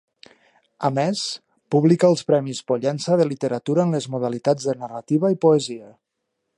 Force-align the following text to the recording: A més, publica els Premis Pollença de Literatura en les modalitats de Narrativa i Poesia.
A 0.87 0.89
més, 0.95 1.19
publica 1.75 2.09
els 2.13 2.25
Premis 2.31 2.63
Pollença 2.71 3.19
de 3.21 3.29
Literatura 3.29 3.87
en 3.87 3.95
les 3.97 4.09
modalitats 4.15 4.69
de 4.71 4.79
Narrativa 4.85 5.35
i 5.37 5.43
Poesia. 5.47 5.97